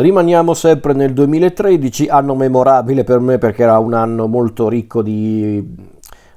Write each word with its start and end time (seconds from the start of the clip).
Rimaniamo 0.00 0.54
sempre 0.54 0.94
nel 0.94 1.12
2013, 1.12 2.06
anno 2.06 2.34
memorabile 2.34 3.04
per 3.04 3.18
me 3.18 3.36
perché 3.36 3.64
era 3.64 3.78
un 3.78 3.92
anno 3.92 4.28
molto 4.28 4.66
ricco 4.66 5.02
di, 5.02 5.62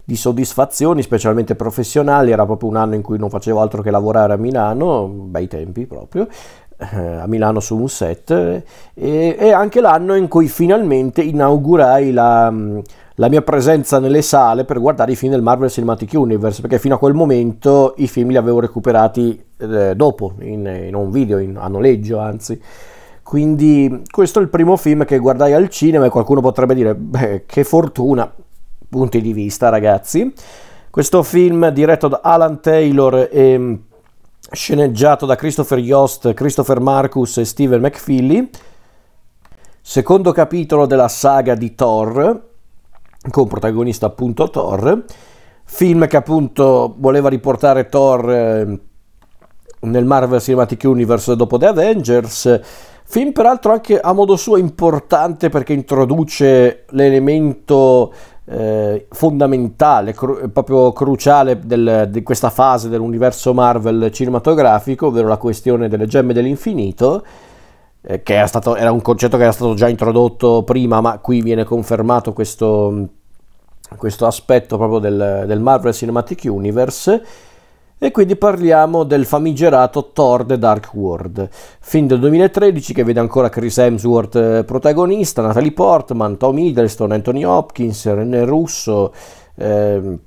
di 0.04 0.16
soddisfazioni, 0.18 1.02
specialmente 1.02 1.56
professionali, 1.56 2.32
era 2.32 2.46
proprio 2.46 2.68
un 2.68 2.76
anno 2.76 2.96
in 2.96 3.02
cui 3.02 3.18
non 3.18 3.30
facevo 3.30 3.62
altro 3.62 3.82
che 3.82 3.90
lavorare 3.90 4.34
a 4.34 4.36
Milano, 4.36 5.08
bei 5.08 5.48
tempi 5.48 5.86
proprio, 5.86 6.28
eh, 6.78 6.98
a 6.98 7.26
Milano 7.28 7.62
su 7.62 7.78
un 7.78 7.88
set, 7.88 8.32
e, 8.32 8.64
e 9.40 9.52
anche 9.54 9.80
l'anno 9.80 10.16
in 10.16 10.28
cui 10.28 10.50
finalmente 10.50 11.22
inaugurai 11.22 12.12
la 12.12 12.54
la 13.18 13.30
mia 13.30 13.44
presenza 13.44 14.00
nelle 14.00 14.24
sale 14.24 14.66
per 14.66 14.80
guardare 14.80 15.12
i 15.12 15.16
film 15.16 15.34
del 15.34 15.44
Marvel 15.44 15.70
Cinematic 15.70 16.14
Universe, 16.14 16.62
perché 16.62 16.80
fino 16.80 16.96
a 16.96 16.98
quel 16.98 17.14
momento 17.14 17.94
i 17.98 18.08
film 18.08 18.30
li 18.30 18.38
avevo 18.38 18.60
recuperati 18.60 19.40
eh, 19.58 19.94
dopo, 19.96 20.34
in, 20.40 20.66
in, 20.88 20.96
un 20.96 21.12
video, 21.12 21.38
in, 21.38 21.56
a 21.56 21.68
noleggio 21.68 22.18
anzi. 22.18 22.60
Quindi 23.24 24.04
questo 24.12 24.40
è 24.40 24.42
il 24.42 24.50
primo 24.50 24.76
film 24.76 25.06
che 25.06 25.18
guardai 25.18 25.54
al 25.54 25.70
cinema 25.70 26.06
e 26.06 26.10
qualcuno 26.10 26.42
potrebbe 26.42 26.76
dire, 26.76 26.94
beh, 26.94 27.46
che 27.48 27.64
fortuna, 27.64 28.32
punti 28.90 29.22
di 29.22 29.34
vista 29.34 29.70
ragazzi. 29.70 30.32
Questo 30.90 31.24
film 31.24 31.70
diretto 31.70 32.08
da 32.08 32.20
Alan 32.22 32.62
Taylor 32.62 33.30
e 33.32 33.58
mm, 33.58 33.74
sceneggiato 34.52 35.26
da 35.26 35.36
Christopher 35.36 35.80
Yost, 35.80 36.34
Christopher 36.34 36.80
Marcus 36.80 37.38
e 37.38 37.46
Steven 37.46 37.82
McFeely. 37.82 38.50
Secondo 39.82 40.32
capitolo 40.32 40.86
della 40.86 41.08
saga 41.08 41.56
di 41.56 41.74
Thor, 41.74 42.42
con 43.32 43.48
protagonista 43.48 44.06
appunto 44.06 44.50
Thor, 44.50 45.04
film 45.64 46.08
che 46.08 46.18
appunto 46.18 46.94
voleva 46.98 47.30
riportare 47.30 47.90
Thor 47.90 48.32
eh, 48.32 48.80
nel 49.80 50.06
Marvel 50.06 50.40
Cinematic 50.40 50.84
Universe 50.84 51.36
dopo 51.36 51.58
The 51.58 51.68
Avengers, 51.68 52.60
film 53.14 53.32
peraltro 53.32 53.72
anche 53.72 54.00
a 54.00 54.12
modo 54.12 54.36
suo 54.36 54.58
importante 54.58 55.50
perché 55.50 55.72
introduce 55.72 56.86
l'elemento 56.90 58.12
eh, 58.46 59.06
fondamentale, 59.12 60.14
cru- 60.14 60.50
proprio 60.50 60.92
cruciale 60.94 61.60
del, 61.60 62.08
di 62.10 62.24
questa 62.24 62.50
fase 62.50 62.90
dell'universo 62.90 63.54
Marvel 63.54 64.10
cinematografico, 64.12 65.08
ovvero 65.08 65.28
la 65.28 65.38
questione 65.38 65.88
delle 65.90 66.08
gemme 66.08 66.34
dell'infinito 66.34 67.24
eh, 68.02 68.24
che 68.24 68.34
era, 68.34 68.48
stato, 68.48 68.76
era, 68.76 68.92
un 68.92 69.04
concetto 69.04 69.38
che 69.38 69.44
era 69.44 69.52
stato 69.52 69.76
già 69.76 69.88
introdotto 69.88 70.64
prima, 70.64 71.00
ma 71.00 71.20
qui 71.20 71.44
viene 71.44 71.66
confermato 71.66 72.34
questo, 72.34 73.10
questo 73.96 74.26
aspetto 74.26 74.76
proprio 74.76 74.98
del, 74.98 75.44
del, 75.46 75.60
Marvel 75.60 75.94
Cinematic 75.94 76.46
Universe. 76.46 77.24
E 78.04 78.12
quindi 78.12 78.36
parliamo 78.36 79.06
del 79.06 79.24
famigerato 79.24 80.12
Thor 80.12 80.44
The 80.44 80.58
Dark 80.58 80.94
World, 80.94 81.48
film 81.80 82.06
del 82.06 82.20
2013 82.20 82.94
che 82.94 83.06
vede 83.06 83.22
ancora 83.22 83.48
Chris 83.48 83.78
Hemsworth 83.78 84.36
eh, 84.36 84.64
protagonista, 84.66 85.42
Natalie 85.42 85.72
Portman, 85.72 86.36
Tom 86.36 86.58
Hiddleston, 86.58 87.14
Anthony 87.14 87.46
Hopkins, 87.46 88.06
René 88.08 88.44
Russo, 88.44 89.14
eh, 89.56 90.18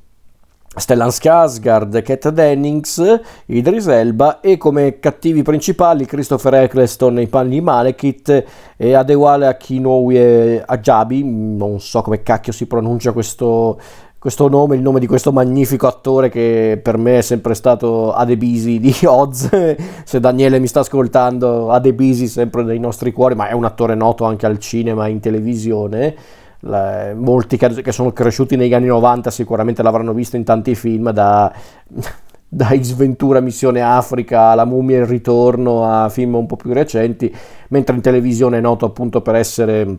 Stellan 0.75 1.11
Skarsgård, 1.11 2.03
Kat 2.03 2.31
Dennings, 2.31 3.21
Idris 3.47 3.87
Elba 3.89 4.41
e 4.41 4.57
come 4.57 4.99
cattivi 4.99 5.43
principali 5.43 6.07
Christopher 6.07 6.55
Eccleston 6.55 7.13
nei 7.13 7.29
panni 7.29 7.61
Malekith 7.61 8.45
e 8.77 8.95
Adewale 8.95 9.47
Akinoue 9.47 10.63
Ajabi, 10.65 11.23
non 11.25 11.81
so 11.81 12.01
come 12.03 12.23
cacchio 12.23 12.53
si 12.53 12.67
pronuncia 12.67 13.13
questo, 13.13 13.79
questo 14.27 14.49
nome, 14.49 14.75
il 14.75 14.83
nome 14.83 14.99
di 14.99 15.07
questo 15.07 15.31
magnifico 15.31 15.87
attore 15.87 16.29
che 16.29 16.81
per 16.83 16.99
me 16.99 17.19
è 17.19 17.21
sempre 17.21 17.55
stato 17.55 18.13
Adebisi 18.13 18.81
di 18.81 18.93
Oz, 19.07 19.77
se 20.03 20.19
Daniele 20.19 20.59
mi 20.59 20.67
sta 20.67 20.81
ascoltando, 20.81 21.71
Adebisi 21.71 22.27
sempre 22.27 22.65
nei 22.65 22.81
nostri 22.81 23.13
cuori, 23.13 23.37
ma 23.37 23.47
è 23.47 23.53
un 23.53 23.65
attore 23.65 23.95
noto 23.95 24.25
anche 24.25 24.45
al 24.45 24.59
cinema 24.59 25.07
e 25.07 25.11
in 25.11 25.21
televisione. 25.21 26.17
La, 26.61 27.13
molti 27.15 27.57
che, 27.57 27.93
sono 27.93 28.13
cresciuti 28.13 28.57
negli 28.57 28.75
anni 28.75 28.89
90 28.89 29.31
sicuramente 29.31 29.85
l'avranno 29.85 30.13
visto 30.13 30.35
in 30.35 30.43
tanti 30.43 30.75
film, 30.75 31.13
da, 31.13 31.53
da 32.49 32.75
Sventura 32.81 33.39
Missione 33.39 33.81
Africa 33.81 34.47
alla 34.47 34.65
Mummia 34.65 34.97
e 34.97 35.01
il 35.03 35.07
Ritorno 35.07 35.85
a 35.85 36.09
film 36.09 36.35
un 36.35 36.47
po' 36.47 36.57
più 36.57 36.73
recenti, 36.73 37.33
mentre 37.69 37.95
in 37.95 38.01
televisione 38.01 38.59
è 38.59 38.61
noto 38.61 38.87
appunto 38.87 39.23
per 39.23 39.37
essere 39.37 39.99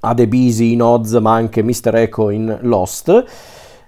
Adebisi 0.00 0.72
in 0.72 0.82
Oz 0.82 1.12
ma 1.14 1.34
anche 1.34 1.62
Mr. 1.62 1.94
Echo 1.94 2.30
in 2.30 2.58
Lost 2.62 3.24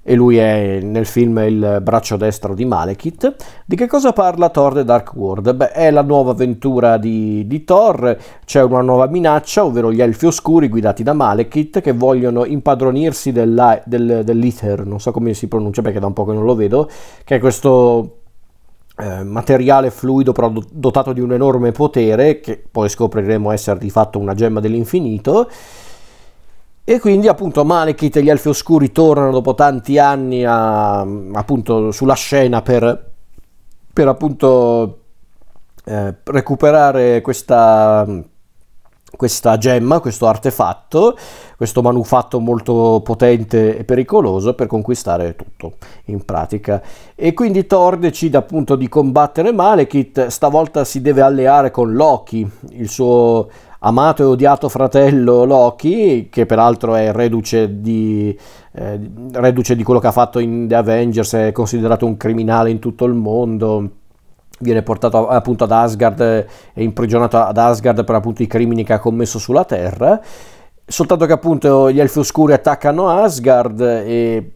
e 0.04 0.14
lui 0.14 0.36
è 0.36 0.80
nel 0.80 1.06
film 1.06 1.38
il 1.38 1.78
braccio 1.80 2.16
destro 2.16 2.54
di 2.54 2.64
Malekith. 2.64 3.34
Di 3.64 3.76
che 3.76 3.86
cosa 3.86 4.12
parla 4.12 4.48
Thor 4.48 4.74
The 4.74 4.84
Dark 4.84 5.14
World? 5.14 5.54
Beh, 5.54 5.70
è 5.70 5.90
la 5.92 6.02
nuova 6.02 6.32
avventura 6.32 6.96
di, 6.96 7.46
di 7.46 7.62
Thor, 7.62 8.16
c'è 8.44 8.62
una 8.62 8.80
nuova 8.80 9.06
minaccia, 9.06 9.64
ovvero 9.64 9.92
gli 9.92 10.02
elfi 10.02 10.26
oscuri 10.26 10.68
guidati 10.68 11.04
da 11.04 11.12
Malekith 11.12 11.80
che 11.80 11.92
vogliono 11.92 12.44
impadronirsi 12.44 13.30
della, 13.30 13.80
del, 13.84 14.22
dell'Ether, 14.24 14.84
non 14.84 14.98
so 14.98 15.12
come 15.12 15.34
si 15.34 15.46
pronuncia 15.46 15.82
perché 15.82 16.00
da 16.00 16.06
un 16.06 16.12
po' 16.12 16.24
che 16.24 16.32
non 16.32 16.44
lo 16.44 16.56
vedo, 16.56 16.90
che 17.22 17.36
è 17.36 17.38
questo 17.38 18.16
eh, 18.98 19.22
materiale 19.22 19.90
fluido 19.90 20.32
però 20.32 20.52
dotato 20.70 21.12
di 21.12 21.20
un 21.20 21.32
enorme 21.32 21.70
potere 21.70 22.40
che 22.40 22.62
poi 22.70 22.88
scopriremo 22.88 23.52
essere 23.52 23.78
di 23.78 23.88
fatto 23.88 24.18
una 24.18 24.34
gemma 24.34 24.58
dell'infinito 24.58 25.48
e 26.84 26.98
quindi 26.98 27.28
appunto 27.28 27.64
Malekith 27.64 28.16
e 28.16 28.22
gli 28.22 28.30
Elfi 28.30 28.48
Oscuri 28.48 28.90
tornano 28.90 29.30
dopo 29.30 29.54
tanti 29.54 29.98
anni 29.98 30.44
a, 30.44 31.00
appunto 31.00 31.92
sulla 31.92 32.14
scena 32.14 32.60
per, 32.60 33.10
per 33.92 34.08
appunto 34.08 34.98
eh, 35.84 36.14
recuperare 36.24 37.20
questa, 37.20 38.04
questa 39.16 39.58
gemma, 39.58 40.00
questo 40.00 40.26
artefatto, 40.26 41.16
questo 41.56 41.82
manufatto 41.82 42.40
molto 42.40 43.00
potente 43.04 43.78
e 43.78 43.84
pericoloso 43.84 44.54
per 44.54 44.66
conquistare 44.66 45.36
tutto 45.36 45.74
in 46.06 46.24
pratica. 46.24 46.82
E 47.14 47.32
quindi 47.32 47.64
Thor 47.66 47.96
decide 47.96 48.38
appunto 48.38 48.74
di 48.74 48.88
combattere 48.88 49.52
Malekith, 49.52 50.26
stavolta 50.26 50.84
si 50.84 51.00
deve 51.00 51.20
alleare 51.20 51.70
con 51.70 51.92
Loki, 51.92 52.50
il 52.70 52.88
suo 52.88 53.48
amato 53.84 54.22
e 54.22 54.26
odiato 54.26 54.68
fratello 54.68 55.44
Loki, 55.44 56.28
che 56.30 56.46
peraltro 56.46 56.94
è 56.94 57.12
reduce 57.12 57.80
di, 57.80 58.36
eh, 58.72 59.00
reduce 59.32 59.74
di 59.74 59.82
quello 59.82 60.00
che 60.00 60.06
ha 60.06 60.12
fatto 60.12 60.38
in 60.38 60.66
The 60.68 60.74
Avengers, 60.74 61.32
è 61.34 61.52
considerato 61.52 62.06
un 62.06 62.16
criminale 62.16 62.70
in 62.70 62.78
tutto 62.78 63.04
il 63.04 63.14
mondo 63.14 63.90
viene 64.62 64.82
portato 64.82 65.26
appunto 65.26 65.64
ad 65.64 65.72
Asgard 65.72 66.20
e 66.20 66.46
imprigionato 66.74 67.36
ad 67.36 67.58
Asgard 67.58 68.04
per 68.04 68.14
appunto 68.14 68.42
i 68.42 68.46
crimini 68.46 68.84
che 68.84 68.92
ha 68.92 68.98
commesso 69.00 69.38
sulla 69.38 69.64
Terra. 69.64 70.20
Soltanto 70.84 71.26
che 71.26 71.32
appunto 71.32 71.90
gli 71.90 72.00
Elfi 72.00 72.20
Oscuri 72.20 72.52
attaccano 72.52 73.08
Asgard 73.08 73.80
e 73.80 74.52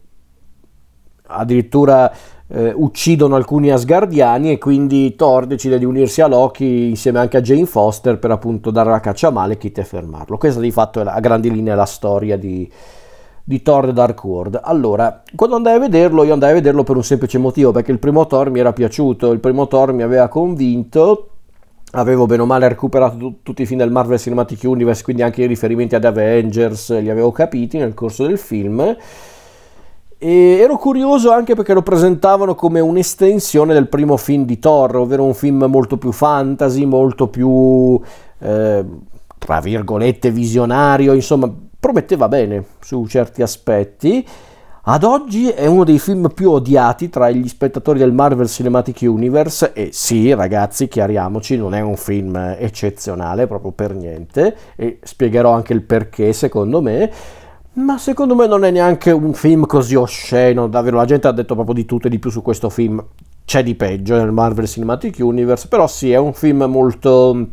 addirittura 1.27 2.11
eh, 2.49 2.71
uccidono 2.73 3.35
alcuni 3.35 3.71
Asgardiani 3.71 4.51
e 4.51 4.57
quindi 4.57 5.15
Thor 5.15 5.45
decide 5.45 5.77
di 5.77 5.85
unirsi 5.85 6.21
a 6.21 6.27
Loki 6.27 6.89
insieme 6.89 7.19
anche 7.19 7.37
a 7.37 7.41
Jane 7.41 7.65
Foster 7.65 8.17
per 8.19 8.31
appunto 8.31 8.71
dare 8.71 8.89
la 8.89 8.99
caccia 8.99 9.27
a 9.27 9.31
Malekith 9.31 9.79
e 9.79 9.83
fermarlo. 9.83 10.37
Questa 10.37 10.59
di 10.59 10.71
fatto 10.71 11.01
è 11.01 11.03
la, 11.03 11.13
a 11.13 11.19
grandi 11.19 11.51
linee 11.51 11.75
la 11.75 11.85
storia 11.85 12.37
di, 12.37 12.69
di 13.43 13.61
Thor 13.61 13.91
Dark 13.91 14.23
World. 14.23 14.59
Allora, 14.63 15.23
quando 15.35 15.57
andai 15.57 15.75
a 15.75 15.79
vederlo, 15.79 16.23
io 16.23 16.33
andai 16.33 16.51
a 16.51 16.55
vederlo 16.55 16.83
per 16.83 16.95
un 16.95 17.03
semplice 17.03 17.37
motivo, 17.37 17.71
perché 17.71 17.91
il 17.91 17.99
primo 17.99 18.25
Thor 18.27 18.49
mi 18.49 18.59
era 18.59 18.71
piaciuto, 18.71 19.31
il 19.31 19.39
primo 19.39 19.67
Thor 19.67 19.91
mi 19.91 20.03
aveva 20.03 20.29
convinto, 20.29 21.29
avevo 21.91 22.25
bene 22.27 22.43
o 22.43 22.45
male 22.45 22.67
recuperato 22.69 23.17
t- 23.17 23.35
tutti 23.43 23.63
i 23.63 23.65
film 23.65 23.79
del 23.79 23.91
Marvel 23.91 24.19
Cinematic 24.19 24.63
Universe, 24.63 25.03
quindi 25.03 25.21
anche 25.21 25.43
i 25.43 25.47
riferimenti 25.47 25.95
ad 25.95 26.05
Avengers 26.05 26.97
li 26.97 27.09
avevo 27.09 27.31
capiti 27.31 27.77
nel 27.77 27.93
corso 27.93 28.25
del 28.25 28.37
film 28.37 28.95
e 30.19 30.57
ero 30.59 30.77
curioso 30.77 31.31
anche 31.31 31.53
perché 31.53 31.73
lo 31.73 31.83
presentavano 31.83 32.55
come 32.55 32.79
un'estensione 32.79 33.73
del 33.73 33.87
primo 33.87 34.17
film 34.17 34.45
di 34.45 34.57
Thor, 34.57 34.95
ovvero 34.97 35.23
un 35.23 35.35
film 35.35 35.65
molto 35.65 35.97
più 35.97 36.11
fantasy, 36.11 36.85
molto 36.85 37.27
più, 37.27 37.99
eh, 38.39 38.85
tra 39.37 39.59
virgolette, 39.59 40.31
visionario, 40.31 41.13
insomma, 41.13 41.51
prometteva 41.79 42.27
bene 42.27 42.63
su 42.79 43.05
certi 43.05 43.41
aspetti. 43.43 44.25
Ad 44.89 45.03
oggi 45.03 45.49
è 45.49 45.65
uno 45.65 45.83
dei 45.83 45.99
film 45.99 46.31
più 46.33 46.49
odiati 46.49 47.09
tra 47.09 47.29
gli 47.29 47.47
spettatori 47.47 47.99
del 47.99 48.13
Marvel 48.13 48.47
Cinematic 48.47 48.99
Universe 49.01 49.73
e 49.73 49.89
sì, 49.91 50.33
ragazzi, 50.33 50.87
chiariamoci, 50.87 51.57
non 51.57 51.73
è 51.73 51.81
un 51.81 51.97
film 51.97 52.37
eccezionale 52.57 53.47
proprio 53.47 53.71
per 53.71 53.93
niente 53.93 54.55
e 54.77 54.99
spiegherò 55.03 55.51
anche 55.51 55.73
il 55.73 55.81
perché 55.81 56.31
secondo 56.31 56.81
me 56.81 57.11
ma 57.77 57.97
secondo 57.99 58.33
me 58.33 58.47
non 58.47 58.65
è 58.65 58.71
neanche 58.71 59.11
un 59.11 59.33
film 59.33 59.65
così 59.65 59.95
osceno, 59.95 60.67
davvero 60.67 60.97
la 60.97 61.05
gente 61.05 61.27
ha 61.27 61.31
detto 61.31 61.53
proprio 61.53 61.75
di 61.75 61.85
tutto 61.85 62.07
e 62.07 62.09
di 62.09 62.19
più 62.19 62.31
su 62.31 62.41
questo 62.41 62.69
film. 62.69 63.03
C'è 63.45 63.63
di 63.63 63.75
peggio 63.75 64.15
nel 64.15 64.31
Marvel 64.31 64.67
Cinematic 64.67 65.17
Universe, 65.19 65.67
però 65.67 65.87
sì, 65.87 66.11
è 66.11 66.17
un 66.17 66.33
film 66.33 66.63
molto, 66.63 67.47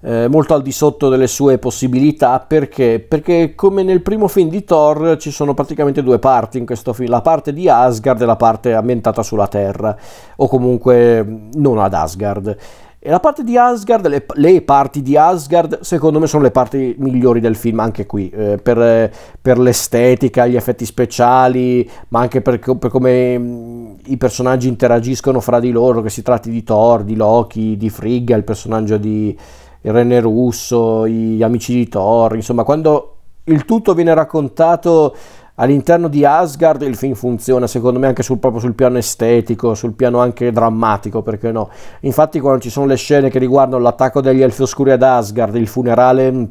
eh, 0.00 0.26
molto 0.28 0.52
al 0.52 0.62
di 0.62 0.72
sotto 0.72 1.08
delle 1.08 1.28
sue 1.28 1.58
possibilità 1.58 2.40
perché? 2.40 2.98
Perché 2.98 3.54
come 3.54 3.84
nel 3.84 4.02
primo 4.02 4.26
film 4.26 4.50
di 4.50 4.64
Thor 4.64 5.16
ci 5.16 5.30
sono 5.30 5.54
praticamente 5.54 6.02
due 6.02 6.18
parti 6.18 6.58
in 6.58 6.66
questo 6.66 6.92
film, 6.92 7.08
la 7.08 7.22
parte 7.22 7.52
di 7.52 7.68
Asgard 7.68 8.20
e 8.20 8.26
la 8.26 8.36
parte 8.36 8.74
ambientata 8.74 9.22
sulla 9.22 9.46
Terra, 9.46 9.96
o 10.36 10.48
comunque 10.48 11.48
non 11.52 11.78
ad 11.78 11.94
Asgard. 11.94 12.56
E 13.00 13.10
la 13.10 13.20
parte 13.20 13.44
di 13.44 13.56
Asgard, 13.56 14.08
le, 14.08 14.26
le, 14.34 14.60
parti 14.62 15.02
di 15.02 15.16
Asgard, 15.16 15.82
secondo 15.82 16.18
me 16.18 16.26
sono 16.26 16.42
le 16.42 16.50
parti 16.50 16.96
migliori 16.98 17.38
del 17.38 17.54
film, 17.54 17.78
anche 17.78 18.06
qui, 18.06 18.28
eh, 18.28 18.58
per, 18.60 19.12
per, 19.40 19.56
l'estetica, 19.56 20.48
gli 20.48 20.56
effetti 20.56 20.84
speciali, 20.84 21.88
ma 22.08 22.18
anche 22.18 22.42
per, 22.42 22.58
per 22.58 22.90
come 22.90 23.38
mm, 23.38 23.92
i 24.06 24.16
personaggi 24.16 24.66
interagiscono 24.66 25.38
fra 25.38 25.60
di 25.60 25.70
loro, 25.70 26.00
che 26.00 26.10
si 26.10 26.22
tratti 26.22 26.50
di 26.50 26.64
Thor, 26.64 27.04
di 27.04 27.14
Loki, 27.14 27.76
di 27.76 27.88
Frigga, 27.88 28.34
il 28.34 28.42
personaggio 28.42 28.96
di 28.96 29.38
René 29.82 30.18
Russo, 30.18 31.06
gli 31.06 31.40
amici 31.40 31.74
di 31.74 31.88
Thor, 31.88 32.34
insomma, 32.34 32.64
quando 32.64 33.14
il 33.44 33.64
tutto 33.64 33.94
viene 33.94 34.12
raccontato 34.12 35.14
all'interno 35.60 36.08
di 36.08 36.24
Asgard 36.24 36.82
il 36.82 36.96
film 36.96 37.14
funziona 37.14 37.66
secondo 37.66 37.98
me 37.98 38.06
anche 38.06 38.22
sul, 38.22 38.38
proprio 38.38 38.60
sul 38.60 38.74
piano 38.74 38.98
estetico, 38.98 39.74
sul 39.74 39.92
piano 39.92 40.18
anche 40.20 40.50
drammatico, 40.50 41.22
perché 41.22 41.52
no? 41.52 41.70
Infatti 42.00 42.40
quando 42.40 42.60
ci 42.60 42.70
sono 42.70 42.86
le 42.86 42.96
scene 42.96 43.30
che 43.30 43.38
riguardano 43.38 43.82
l'attacco 43.82 44.20
degli 44.20 44.42
Elfi 44.42 44.62
Oscuri 44.62 44.92
ad 44.92 45.02
Asgard, 45.02 45.54
il 45.56 45.68
funerale 45.68 46.48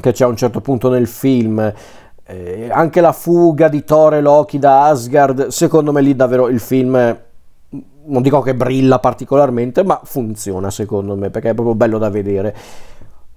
che 0.00 0.12
c'è 0.12 0.24
a 0.24 0.28
un 0.28 0.36
certo 0.36 0.60
punto 0.60 0.88
nel 0.88 1.06
film, 1.06 1.72
eh, 2.24 2.68
anche 2.70 3.00
la 3.00 3.12
fuga 3.12 3.68
di 3.68 3.84
Thor 3.84 4.14
e 4.14 4.20
Loki 4.20 4.58
da 4.58 4.86
Asgard, 4.86 5.48
secondo 5.48 5.92
me 5.92 6.00
lì 6.00 6.16
davvero 6.16 6.48
il 6.48 6.60
film 6.60 7.18
non 8.04 8.22
dico 8.22 8.40
che 8.40 8.54
brilla 8.54 8.98
particolarmente, 8.98 9.84
ma 9.84 10.00
funziona 10.02 10.70
secondo 10.70 11.14
me 11.16 11.30
perché 11.30 11.50
è 11.50 11.54
proprio 11.54 11.74
bello 11.74 11.98
da 11.98 12.10
vedere. 12.10 12.54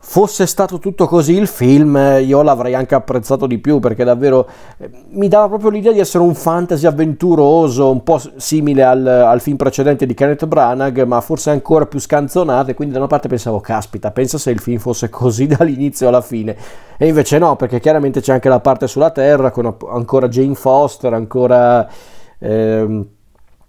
Fosse 0.08 0.46
stato 0.46 0.78
tutto 0.78 1.08
così 1.08 1.34
il 1.34 1.48
film, 1.48 1.98
io 2.24 2.44
l'avrei 2.44 2.76
anche 2.76 2.94
apprezzato 2.94 3.48
di 3.48 3.58
più 3.58 3.80
perché 3.80 4.04
davvero 4.04 4.48
eh, 4.78 4.88
mi 5.10 5.28
dava 5.28 5.48
proprio 5.48 5.72
l'idea 5.72 5.92
di 5.92 6.00
essere 6.00 6.24
un 6.24 6.36
fantasy 6.36 6.86
avventuroso, 6.86 7.90
un 7.90 8.04
po' 8.04 8.22
simile 8.36 8.84
al, 8.84 9.06
al 9.06 9.42
film 9.42 9.58
precedente 9.58 10.06
di 10.06 10.14
Kenneth 10.14 10.46
Branagh, 10.46 11.02
ma 11.06 11.20
forse 11.22 11.50
ancora 11.50 11.88
più 11.88 11.98
scanzonato. 11.98 12.70
E 12.70 12.74
quindi 12.76 12.94
da 12.94 13.00
una 13.00 13.10
parte 13.10 13.28
pensavo, 13.28 13.60
caspita, 13.60 14.12
pensa 14.12 14.38
se 14.38 14.52
il 14.52 14.60
film 14.60 14.78
fosse 14.78 15.10
così 15.10 15.48
dall'inizio 15.58 16.08
alla 16.08 16.22
fine. 16.22 16.56
E 16.98 17.08
invece 17.08 17.40
no, 17.40 17.56
perché 17.56 17.80
chiaramente 17.80 18.22
c'è 18.22 18.32
anche 18.32 18.48
la 18.48 18.60
parte 18.60 18.88
sulla 18.88 19.10
Terra 19.10 19.50
con 19.50 19.76
ancora 19.90 20.28
Jane 20.28 20.54
Foster, 20.54 21.14
ancora. 21.14 21.90
Ehm, 22.38 23.08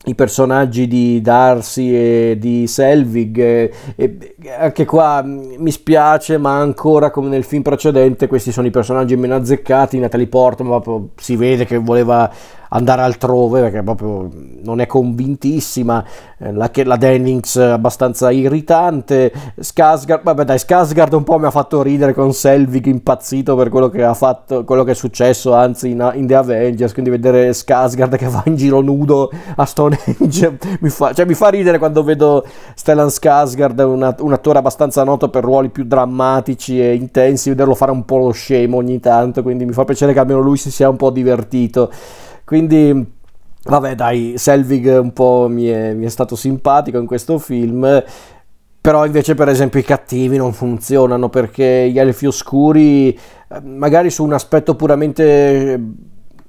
i 0.07 0.15
personaggi 0.15 0.87
di 0.87 1.21
Darcy 1.21 1.93
e 1.93 2.37
di 2.39 2.67
Selvig 2.69 3.39
e, 3.39 3.73
e, 3.97 4.35
anche 4.57 4.85
qua 4.85 5.23
mm, 5.23 5.55
mi 5.59 5.71
spiace 5.71 6.39
ma 6.39 6.59
ancora 6.59 7.11
come 7.11 7.29
nel 7.29 7.43
film 7.43 7.63
precedente 7.63 8.29
questi 8.29 8.53
sono 8.53 8.69
i 8.69 8.71
personaggi 8.71 9.17
meno 9.17 9.35
azzeccati 9.35 9.99
Natalie 9.99 10.29
Portman 10.29 11.11
si 11.17 11.35
vede 11.35 11.65
che 11.65 11.79
voleva 11.79 12.31
andare 12.77 13.03
altrove 13.03 13.63
perché 13.63 13.83
proprio 13.83 14.29
non 14.63 14.81
è 14.81 14.87
convintissima, 14.87 16.05
eh, 16.39 16.53
la, 16.53 16.71
la 16.73 16.97
Dennings 16.97 17.57
abbastanza 17.57 18.31
irritante, 18.31 19.33
Skarsgård, 19.61 20.23
vabbè 20.23 20.45
dai 20.45 20.59
Skarsgård 20.59 21.15
un 21.15 21.25
po' 21.25 21.39
mi 21.39 21.47
ha 21.47 21.51
fatto 21.51 21.83
ridere 21.83 22.13
con 22.13 22.33
Selvig 22.33 22.87
impazzito 22.87 23.57
per 23.57 23.69
quello 23.69 23.89
che 23.89 24.03
ha 24.03 24.15
fatto, 24.15 24.65
quello 24.65 24.85
che 24.85 24.91
è 24.91 24.95
successo 24.95 25.55
anzi 25.55 25.91
in, 25.91 26.11
in 26.15 26.27
The 26.27 26.35
Avengers, 26.35 26.93
quindi 26.93 27.11
vedere 27.11 27.51
Skarsgård 27.51 28.17
che 28.17 28.29
va 28.29 28.43
in 28.47 28.57
giro 28.57 28.81
nudo 28.81 29.31
a 29.55 29.65
Stonehenge 29.65 30.59
mi 30.81 30.91
fa, 30.91 31.13
cioè, 31.13 31.25
mi 31.25 31.35
fa 31.35 31.49
ridere 31.49 31.79
quando 31.79 32.03
vedo 32.03 32.45
Stellan 32.75 33.09
Skarsgård, 33.09 33.81
una, 33.81 34.15
un 34.19 34.33
attore 34.33 34.59
abbastanza 34.59 35.03
noto 35.05 35.29
per 35.31 35.45
ruoli 35.45 35.71
più 35.71 35.85
drammatici 35.85 36.81
e 36.81 36.95
intensi, 36.95 37.49
vederlo 37.49 37.75
fare 37.75 37.93
un 37.93 38.05
po' 38.05 38.19
lo 38.19 38.33
scemo 38.33 38.77
ogni 38.77 39.01
tanto, 39.01 39.43
quindi 39.43 39.65
mi 39.65 39.73
fa 39.73 39.85
piacere 39.85 40.13
che 40.13 40.19
almeno 40.19 40.41
lui 40.41 40.57
si 40.57 40.71
sia 40.71 40.89
un 40.89 40.97
po' 40.97 41.11
divertito. 41.11 41.91
Quindi, 42.47 43.05
vabbè, 43.65 43.95
dai, 43.95 44.35
Selvig 44.39 44.87
un 45.01 45.13
po' 45.13 45.49
mi 45.51 45.67
è, 45.67 45.93
mi 45.93 46.07
è 46.07 46.09
stato 46.09 46.35
simpatico 46.35 46.97
in 46.99 47.07
questo 47.07 47.39
film 47.39 48.03
però 48.87 49.05
invece 49.05 49.35
per 49.35 49.49
esempio 49.49 49.81
i 49.81 49.83
cattivi 49.83 50.37
non 50.37 50.53
funzionano 50.53 51.29
perché 51.29 51.91
gli 51.91 51.99
elfi 51.99 52.27
oscuri 52.27 53.09
eh, 53.13 53.61
magari 53.61 54.11
su 54.11 54.23
un 54.23 54.33
aspetto 54.33 54.77
puramente 54.77 55.77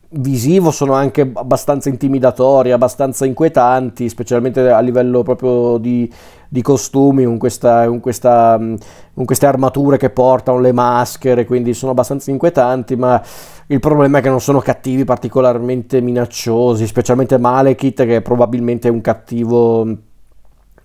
visivo 0.09 0.71
sono 0.71 0.93
anche 0.93 1.29
abbastanza 1.33 1.89
intimidatori, 1.89 2.71
abbastanza 2.71 3.25
inquietanti, 3.25 4.07
specialmente 4.07 4.69
a 4.69 4.79
livello 4.79 5.23
proprio 5.23 5.77
di, 5.77 6.11
di 6.47 6.61
costumi, 6.61 7.25
con, 7.25 7.37
questa, 7.37 7.87
con, 7.87 7.99
questa, 7.99 8.57
con 8.57 9.25
queste 9.25 9.45
armature 9.45 9.97
che 9.97 10.09
portano, 10.09 10.59
le 10.59 10.71
maschere, 10.71 11.45
quindi 11.45 11.73
sono 11.73 11.91
abbastanza 11.91 12.31
inquietanti, 12.31 12.95
ma 12.95 13.21
il 13.67 13.79
problema 13.79 14.19
è 14.19 14.21
che 14.21 14.29
non 14.29 14.41
sono 14.41 14.59
cattivi 14.59 15.03
particolarmente 15.03 15.99
minacciosi, 15.99 16.87
specialmente 16.87 17.37
Malekith 17.37 18.05
che 18.05 18.21
probabilmente 18.21 18.87
è 18.87 18.91
un 18.91 19.01
cattivo 19.01 19.97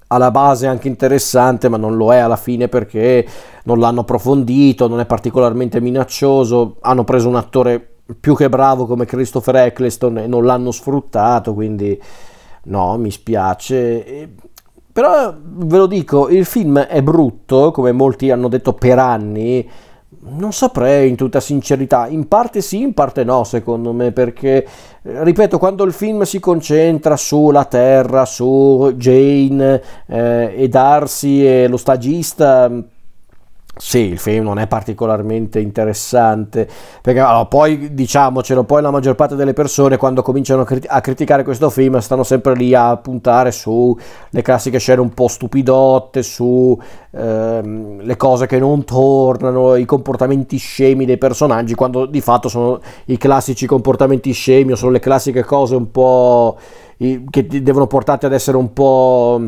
alla 0.08 0.30
base 0.30 0.66
anche 0.66 0.88
interessante, 0.88 1.68
ma 1.68 1.78
non 1.78 1.96
lo 1.96 2.12
è 2.12 2.18
alla 2.18 2.36
fine 2.36 2.68
perché 2.68 3.26
non 3.64 3.78
l'hanno 3.78 4.00
approfondito, 4.00 4.86
non 4.86 5.00
è 5.00 5.06
particolarmente 5.06 5.80
minaccioso, 5.80 6.76
hanno 6.80 7.04
preso 7.04 7.28
un 7.28 7.36
attore 7.36 7.91
più 8.18 8.34
che 8.34 8.48
bravo 8.48 8.86
come 8.86 9.04
Christopher 9.06 9.56
Eccleston 9.56 10.18
e 10.18 10.26
non 10.26 10.44
l'hanno 10.44 10.70
sfruttato, 10.70 11.54
quindi 11.54 12.00
no, 12.64 12.96
mi 12.98 13.10
spiace. 13.10 14.30
Però 14.92 15.34
ve 15.40 15.76
lo 15.78 15.86
dico, 15.86 16.28
il 16.28 16.44
film 16.44 16.78
è 16.78 17.02
brutto, 17.02 17.70
come 17.70 17.92
molti 17.92 18.30
hanno 18.30 18.48
detto 18.48 18.74
per 18.74 18.98
anni, 18.98 19.68
non 20.24 20.52
saprei 20.52 21.08
in 21.08 21.16
tutta 21.16 21.40
sincerità, 21.40 22.06
in 22.06 22.28
parte 22.28 22.60
sì, 22.60 22.82
in 22.82 22.92
parte 22.94 23.24
no 23.24 23.42
secondo 23.44 23.92
me, 23.92 24.12
perché 24.12 24.66
ripeto, 25.02 25.58
quando 25.58 25.84
il 25.84 25.92
film 25.92 26.22
si 26.22 26.38
concentra 26.38 27.16
sulla 27.16 27.64
Terra, 27.64 28.24
su 28.24 28.92
Jane 28.96 29.82
eh, 30.06 30.54
e 30.56 30.68
Darcy 30.68 31.44
e 31.44 31.68
lo 31.68 31.76
stagista, 31.76 32.70
sì, 33.74 34.00
il 34.00 34.18
film 34.18 34.44
non 34.44 34.58
è 34.58 34.66
particolarmente 34.66 35.58
interessante, 35.58 36.68
perché 37.00 37.20
allora, 37.20 37.46
poi 37.46 37.94
diciamocelo, 37.94 38.64
poi 38.64 38.82
la 38.82 38.90
maggior 38.90 39.14
parte 39.14 39.34
delle 39.34 39.54
persone 39.54 39.96
quando 39.96 40.20
cominciano 40.20 40.60
a, 40.60 40.64
crit- 40.66 40.86
a 40.88 41.00
criticare 41.00 41.42
questo 41.42 41.70
film 41.70 41.98
stanno 41.98 42.22
sempre 42.22 42.54
lì 42.54 42.74
a 42.74 42.98
puntare 42.98 43.50
su 43.50 43.98
le 44.28 44.42
classiche 44.42 44.78
scene 44.78 45.00
un 45.00 45.14
po' 45.14 45.26
stupidotte, 45.26 46.22
su 46.22 46.78
ehm, 47.12 48.02
le 48.02 48.16
cose 48.16 48.46
che 48.46 48.58
non 48.58 48.84
tornano, 48.84 49.74
i 49.76 49.86
comportamenti 49.86 50.58
scemi 50.58 51.06
dei 51.06 51.16
personaggi, 51.16 51.74
quando 51.74 52.04
di 52.04 52.20
fatto 52.20 52.48
sono 52.48 52.78
i 53.06 53.16
classici 53.16 53.66
comportamenti 53.66 54.32
scemi 54.32 54.72
o 54.72 54.76
sono 54.76 54.92
le 54.92 55.00
classiche 55.00 55.44
cose 55.44 55.74
un 55.76 55.90
po' 55.90 56.58
che 56.98 57.46
devono 57.46 57.86
portarti 57.86 58.26
ad 58.26 58.32
essere 58.34 58.58
un 58.58 58.72
po' 58.74 59.40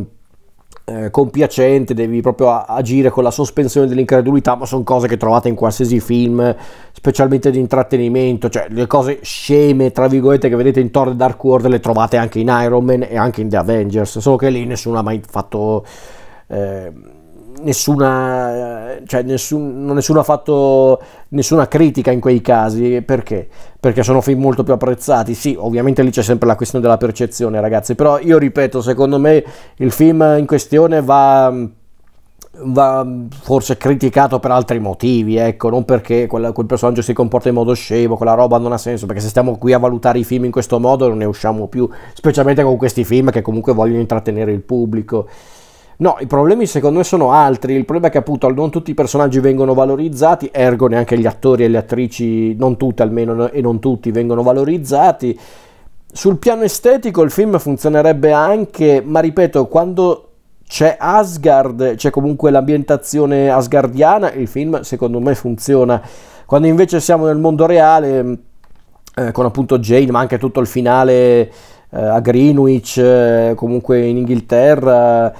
eh, 0.85 1.11
compiacente, 1.11 1.95
devi 1.95 2.21
proprio 2.21 2.51
agire 2.51 3.11
con 3.11 3.23
la 3.23 3.31
sospensione 3.31 3.87
dell'incredulità, 3.87 4.55
ma 4.55 4.67
sono 4.67 4.83
cose 4.83 5.09
che 5.09 5.17
trovate 5.17 5.49
in 5.49 5.55
qualsiasi 5.55 6.01
film, 6.01 6.55
specialmente 6.93 7.51
di 7.51 7.59
intrattenimento, 7.59 8.49
cioè 8.49 8.67
le 8.69 8.87
cose 8.87 9.21
sceme, 9.23 9.93
tra 9.93 10.07
virgolette, 10.09 10.49
che 10.49 10.57
vedete 10.57 10.81
in 10.81 10.91
Thor 10.91 11.15
Dark 11.15 11.43
World 11.43 11.67
le 11.67 11.81
trovate 11.81 12.17
anche 12.17 12.39
in 12.41 12.49
Iron 12.63 12.85
Man 12.85 13.07
e 13.09 13.17
anche 13.17 13.41
in 13.41 13.49
The 13.49 13.57
Avengers, 13.57 14.19
solo 14.19 14.37
che 14.37 14.51
lì 14.51 14.67
nessuno 14.67 14.99
ha 14.99 15.03
mai 15.03 15.21
fatto... 15.27 15.85
Eh, 16.47 16.93
nessuna, 17.65 18.97
cioè 19.07 19.23
nessun, 19.23 19.87
nessuno 19.87 20.21
ha 20.21 20.23
fatto 20.23 21.03
nessuna 21.31 21.67
critica 21.67 22.11
in 22.11 22.21
quei 22.21 22.41
casi. 22.41 23.03
Perché? 23.03 23.49
Perché 23.81 24.03
sono 24.03 24.21
film 24.21 24.41
molto 24.41 24.63
più 24.63 24.73
apprezzati. 24.73 25.35
Sì, 25.35 25.57
ovviamente 25.59 26.03
lì 26.03 26.11
c'è 26.11 26.23
sempre 26.23 26.47
la 26.47 26.57
questione 26.57 26.85
della 26.85 26.99
percezione, 26.99 27.61
ragazzi. 27.61 27.95
Però 27.95 28.19
io 28.19 28.39
ripeto, 28.39 28.81
secondo 28.81 29.19
me 29.19 29.45
il 29.77 29.91
film 29.91 30.37
in 30.39 30.47
questione 30.47 31.03
va 31.03 31.53
va 32.57 33.07
forse 33.43 33.77
criticato 33.77 34.39
per 34.39 34.51
altri 34.51 34.79
motivi, 34.79 35.37
ecco, 35.37 35.71
non 35.71 35.85
perché 35.85 36.27
quel, 36.27 36.53
quel, 36.53 36.67
personaggio 36.67 37.03
si 37.03 37.13
comporta 37.13 37.49
in 37.49 37.55
modo 37.55 37.75
scemo, 37.75 38.17
quella 38.17 38.35
roba 38.35 38.59
non 38.59 38.73
ha 38.73 38.79
senso, 38.79 39.07
perché 39.07 39.21
se 39.21 39.29
stiamo 39.29 39.57
qui 39.59 39.73
a 39.73 39.79
valutare 39.79 40.19
i 40.19 40.25
film 40.25 40.45
in 40.45 40.51
questo 40.51 40.79
modo 40.79 41.09
non 41.09 41.19
ne 41.19 41.25
usciamo 41.25 41.67
più, 41.67 41.89
specialmente 42.13 42.63
con 42.63 42.77
questi 42.77 43.05
film 43.05 43.31
che 43.31 43.43
comunque 43.43 43.73
vogliono 43.73 44.01
intrattenere 44.01 44.53
il 44.53 44.61
pubblico. 44.61 45.29
No, 45.97 46.17
i 46.19 46.27
problemi 46.27 46.67
secondo 46.67 46.99
me 46.99 47.05
sono 47.05 47.31
altri. 47.31 47.75
Il 47.75 47.85
problema 47.85 48.09
è 48.09 48.11
che 48.11 48.19
appunto 48.19 48.51
non 48.51 48.71
tutti 48.71 48.91
i 48.91 48.95
personaggi 48.95 49.39
vengono 49.39 49.75
valorizzati, 49.75 50.51
ergo 50.53 50.89
neanche 50.89 51.19
gli 51.19 51.27
attori 51.27 51.65
e 51.65 51.69
le 51.69 51.79
attrici, 51.79 52.55
non 52.57 52.77
tutti 52.77 53.03
almeno 53.03 53.51
e 53.51 53.61
non 53.61 53.79
tutti 53.79 54.11
vengono 54.11 54.43
valorizzati. 54.43 55.39
Sul 56.13 56.39
piano 56.39 56.63
estetico 56.63 57.23
il 57.23 57.31
film 57.31 57.59
funzionerebbe 57.59 58.33
anche, 58.33 59.03
ma 59.05 59.21
ripeto, 59.21 59.67
quando 59.67 60.29
c'è 60.67 60.97
Asgard, 60.99 61.97
c'è 61.97 62.11
comunque 62.11 62.51
l'ambientazione 62.51 63.51
asgardiana, 63.51 64.33
il 64.33 64.49
film 64.49 64.81
secondo 64.81 65.21
me 65.21 65.35
funziona. 65.35 66.01
Quando 66.47 66.67
invece 66.67 67.01
siamo 67.01 67.27
nel 67.27 67.39
mondo 67.39 67.67
reale, 67.67 68.39
eh, 69.17 69.33
con 69.33 69.45
appunto 69.45 69.79
Jane, 69.79 70.11
ma 70.11 70.21
anche 70.21 70.39
tutto 70.39 70.61
il 70.61 70.67
finale 70.67 71.13
eh, 71.13 71.51
a 71.91 72.21
Greenwich, 72.21 72.97
eh, 72.99 73.53
comunque 73.57 74.05
in 74.05 74.17
Inghilterra 74.17 75.33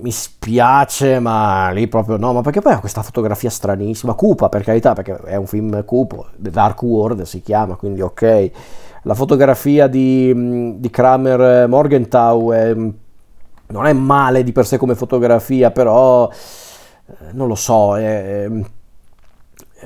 mi 0.00 0.10
spiace, 0.10 1.18
ma 1.20 1.70
lì 1.70 1.88
proprio 1.88 2.16
no, 2.16 2.32
ma 2.32 2.40
perché 2.40 2.60
poi 2.60 2.72
ha 2.72 2.80
questa 2.80 3.02
fotografia 3.02 3.50
stranissima, 3.50 4.14
cupa 4.14 4.48
per 4.48 4.62
carità, 4.62 4.92
perché 4.94 5.16
è 5.24 5.36
un 5.36 5.46
film 5.46 5.84
cupo, 5.84 6.28
The 6.36 6.50
Dark 6.50 6.80
World 6.82 7.22
si 7.22 7.40
chiama, 7.40 7.76
quindi 7.76 8.00
ok. 8.00 8.50
La 9.02 9.14
fotografia 9.14 9.86
di, 9.86 10.78
di 10.78 10.90
Kramer 10.90 11.68
Morgenthau 11.68 12.50
è, 12.50 12.74
non 12.74 13.86
è 13.86 13.92
male 13.92 14.42
di 14.42 14.52
per 14.52 14.66
sé 14.66 14.78
come 14.78 14.94
fotografia, 14.94 15.70
però 15.70 16.28
eh, 16.28 17.14
non 17.32 17.46
lo 17.46 17.54
so, 17.54 17.96
è, 17.96 18.48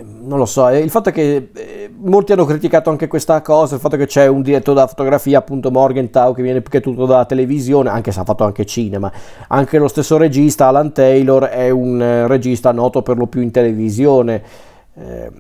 non 0.05 0.39
lo 0.39 0.47
so, 0.47 0.69
il 0.69 0.91
fatto 0.91 1.11
è 1.11 1.13
che 1.13 1.51
eh, 1.55 1.91
molti 1.99 2.33
hanno 2.33 2.45
criticato 2.45 2.91
anche 2.91 3.07
questa 3.07 3.41
cosa, 3.43 3.75
il 3.75 3.81
fatto 3.81 3.97
che 3.97 4.07
c'è 4.07 4.27
un 4.27 4.43
direttore 4.43 4.81
da 4.81 4.87
fotografia, 4.87 5.39
appunto 5.39 5.71
Morgenthau, 5.71 6.35
che 6.35 6.43
viene 6.43 6.61
più 6.61 6.71
che 6.71 6.81
tutto 6.81 7.07
dalla 7.07 7.25
televisione, 7.25 7.91
anche 7.91 8.13
se 8.13 8.21
ha 8.21 8.25
fatto 8.25 8.45
anche 8.45 8.65
cinema, 8.65 9.11
anche 9.49 9.79
lo 9.79 9.89
stesso 9.89 10.17
regista, 10.17 10.67
Alan 10.67 10.93
Taylor, 10.93 11.45
è 11.45 11.71
un 11.71 12.01
eh, 12.01 12.27
regista 12.27 12.73
noto 12.73 13.03
per 13.03 13.17
lo 13.17 13.27
più 13.27 13.41
in 13.41 13.51
televisione, 13.51 14.43
eh, 14.95 15.31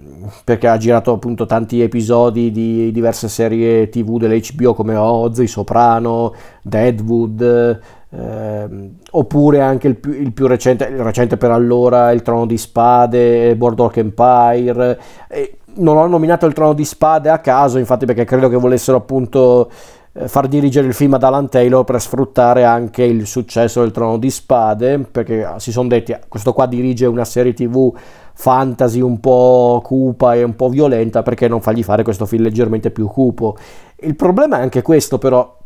perché 0.44 0.68
ha 0.68 0.76
girato 0.76 1.12
appunto 1.12 1.44
tanti 1.44 1.82
episodi 1.82 2.50
di 2.50 2.92
diverse 2.92 3.28
serie 3.28 3.88
tv 3.88 4.18
dell'HBO 4.18 4.74
come 4.74 4.94
Oz, 4.96 5.38
I 5.38 5.46
Soprano, 5.46 6.34
Deadwood, 6.62 7.80
eh, 8.10 8.90
oppure 9.12 9.60
anche 9.60 9.88
il 9.88 9.96
più, 9.96 10.12
il 10.12 10.32
più, 10.32 10.46
recente, 10.46 10.84
il 10.84 10.98
recente 10.98 11.36
per 11.36 11.50
allora, 11.50 12.10
Il 12.10 12.22
Trono 12.22 12.46
di 12.46 12.58
Spade, 12.58 13.54
Boardwalk 13.56 13.96
Empire. 13.98 15.00
E 15.28 15.58
non 15.74 15.96
ho 15.96 16.06
nominato 16.06 16.46
Il 16.46 16.52
Trono 16.52 16.72
di 16.72 16.84
Spade 16.84 17.28
a 17.28 17.38
caso, 17.38 17.78
infatti 17.78 18.06
perché 18.06 18.24
credo 18.24 18.48
che 18.48 18.56
volessero 18.56 18.96
appunto 18.96 19.70
eh, 20.12 20.26
far 20.26 20.48
dirigere 20.48 20.88
il 20.88 20.94
film 20.94 21.14
ad 21.14 21.22
Alan 21.22 21.48
Taylor 21.48 21.84
per 21.84 22.00
sfruttare 22.00 22.64
anche 22.64 23.04
il 23.04 23.26
successo 23.26 23.80
del 23.80 23.92
Trono 23.92 24.18
di 24.18 24.30
Spade, 24.30 24.98
perché 24.98 25.48
si 25.58 25.70
sono 25.70 25.88
detti, 25.88 26.16
questo 26.26 26.52
qua 26.52 26.66
dirige 26.66 27.06
una 27.06 27.24
serie 27.24 27.54
tv 27.54 27.94
fantasy 28.34 29.00
un 29.00 29.20
po' 29.20 29.80
cupa 29.84 30.34
e 30.34 30.42
un 30.42 30.56
po' 30.56 30.68
violenta, 30.68 31.22
perché 31.22 31.46
non 31.46 31.60
fargli 31.60 31.84
fare 31.84 32.02
questo 32.02 32.26
film 32.26 32.42
leggermente 32.42 32.90
più 32.90 33.06
cupo? 33.06 33.56
Il 34.00 34.16
problema 34.16 34.58
è 34.58 34.62
anche 34.62 34.82
questo 34.82 35.18
però, 35.18 35.58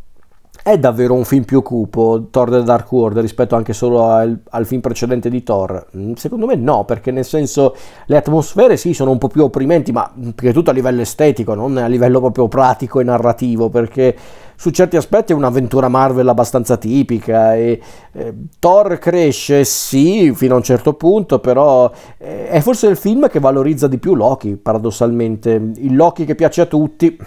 è 0.64 0.78
davvero 0.78 1.12
un 1.12 1.26
film 1.26 1.44
più 1.44 1.60
cupo, 1.60 2.28
Thor 2.30 2.48
The 2.48 2.62
Dark 2.62 2.90
World, 2.90 3.18
rispetto 3.18 3.54
anche 3.54 3.74
solo 3.74 4.06
al, 4.06 4.40
al, 4.48 4.64
film 4.64 4.80
precedente 4.80 5.28
di 5.28 5.42
Thor? 5.42 5.88
Mm, 5.94 6.14
secondo 6.14 6.46
me 6.46 6.54
no, 6.54 6.86
perché 6.86 7.10
nel 7.10 7.26
senso 7.26 7.76
le 8.06 8.16
atmosfere 8.16 8.78
sì 8.78 8.94
sono 8.94 9.10
un 9.10 9.18
po' 9.18 9.28
più 9.28 9.42
opprimenti, 9.42 9.92
ma 9.92 10.10
che 10.34 10.54
tutto 10.54 10.70
a 10.70 10.72
livello 10.72 11.02
estetico, 11.02 11.52
non 11.52 11.76
a 11.76 11.86
livello 11.86 12.18
proprio 12.18 12.48
pratico 12.48 13.00
e 13.00 13.04
narrativo, 13.04 13.68
perché 13.68 14.16
su 14.56 14.70
certi 14.70 14.96
aspetti 14.96 15.32
è 15.32 15.34
un'avventura 15.34 15.88
Marvel 15.88 16.28
abbastanza 16.28 16.78
tipica 16.78 17.54
e 17.54 17.78
eh, 18.12 18.34
Thor 18.58 18.96
cresce 18.96 19.64
sì 19.64 20.32
fino 20.34 20.54
a 20.54 20.56
un 20.56 20.62
certo 20.62 20.94
punto 20.94 21.40
però 21.40 21.90
eh, 22.16 22.46
è 22.46 22.60
forse 22.60 22.86
il 22.86 22.96
film 22.96 23.28
che 23.28 23.40
valorizza 23.40 23.88
di 23.88 23.98
più 23.98 24.14
Loki 24.14 24.56
paradossalmente 24.56 25.72
il 25.74 25.96
Loki 25.96 26.24
che 26.24 26.36
piace 26.36 26.60
a 26.60 26.66
tutti 26.66 27.18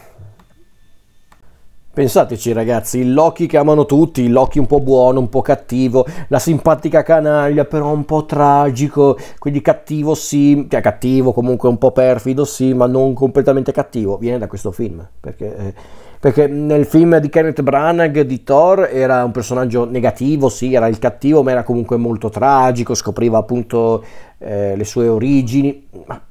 Pensateci 1.98 2.54
ragazzi, 2.54 3.00
il 3.00 3.12
Loki 3.12 3.48
che 3.48 3.58
amano 3.58 3.88
tutti, 3.88 4.22
il 4.22 4.32
Loki 4.32 4.60
un 4.60 4.68
po' 4.68 4.80
buono, 4.80 5.20
un 5.20 5.30
po' 5.30 5.42
cattivo, 5.42 6.06
la 6.28 6.38
simpatica 6.38 7.02
canaglia 7.02 7.66
però 7.66 7.92
un 7.92 8.06
po' 8.06 8.24
tragico, 8.26 9.18
quindi 9.40 9.64
cattivo 9.64 10.14
sì, 10.14 10.68
cioè 10.70 10.80
cattivo 10.80 11.34
comunque 11.34 11.70
un 11.70 11.80
po' 11.80 11.90
perfido 11.90 12.46
sì, 12.46 12.76
ma 12.76 12.86
non 12.86 13.16
completamente 13.16 13.72
cattivo, 13.72 14.18
viene 14.18 14.38
da 14.38 14.46
questo 14.46 14.72
film, 14.72 15.04
perché, 15.20 15.58
eh, 15.58 15.74
perché 16.20 16.46
nel 16.46 16.86
film 16.86 17.18
di 17.18 17.30
Kenneth 17.30 17.64
Branagh 17.64 18.20
di 18.20 18.44
Thor 18.44 18.88
era 18.94 19.24
un 19.24 19.32
personaggio 19.32 19.90
negativo, 19.90 20.50
sì, 20.50 20.76
era 20.76 20.86
il 20.86 21.00
cattivo, 21.00 21.42
ma 21.42 21.50
era 21.50 21.64
comunque 21.64 21.98
molto 21.98 22.30
tragico, 22.30 22.94
scopriva 22.94 23.40
appunto 23.40 24.04
eh, 24.38 24.76
le 24.76 24.84
sue 24.84 25.08
origini, 25.08 25.88
ma 26.06 26.22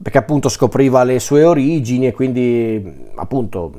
perché 0.00 0.18
appunto 0.18 0.48
scopriva 0.48 1.02
le 1.04 1.18
sue 1.18 1.44
origini 1.44 2.06
e 2.06 2.12
quindi 2.12 3.10
appunto 3.14 3.72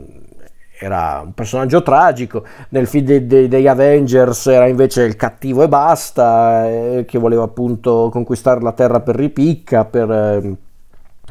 era 0.77 1.21
un 1.23 1.33
personaggio 1.33 1.81
tragico, 1.81 2.43
nel 2.69 2.87
film 2.87 3.05
dei, 3.05 3.25
dei, 3.27 3.47
degli 3.47 3.67
Avengers 3.67 4.47
era 4.47 4.67
invece 4.67 5.03
il 5.03 5.15
cattivo 5.15 5.63
e 5.63 5.67
basta, 5.69 6.67
eh, 6.67 7.05
che 7.07 7.17
voleva 7.17 7.43
appunto 7.43 8.09
conquistare 8.11 8.61
la 8.61 8.73
terra 8.73 8.99
per 8.99 9.15
ripicca, 9.15 9.85
per, 9.85 10.11
eh, 10.11 10.55